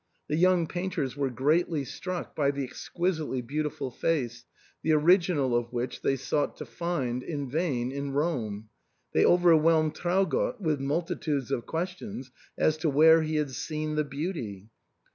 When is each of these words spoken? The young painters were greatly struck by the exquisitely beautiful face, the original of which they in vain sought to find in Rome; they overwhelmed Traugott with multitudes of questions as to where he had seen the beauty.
The 0.29 0.35
young 0.35 0.65
painters 0.65 1.15
were 1.15 1.29
greatly 1.29 1.85
struck 1.85 2.35
by 2.35 2.49
the 2.49 2.63
exquisitely 2.63 3.43
beautiful 3.43 3.91
face, 3.91 4.45
the 4.81 4.93
original 4.93 5.55
of 5.55 5.71
which 5.71 6.01
they 6.01 6.13
in 6.13 6.17
vain 6.17 6.25
sought 6.25 6.57
to 6.57 6.65
find 6.65 7.21
in 7.21 8.11
Rome; 8.11 8.69
they 9.13 9.23
overwhelmed 9.23 9.93
Traugott 9.93 10.59
with 10.59 10.79
multitudes 10.79 11.51
of 11.51 11.67
questions 11.67 12.31
as 12.57 12.77
to 12.77 12.89
where 12.89 13.21
he 13.21 13.35
had 13.35 13.51
seen 13.51 13.93
the 13.93 14.03
beauty. 14.03 14.71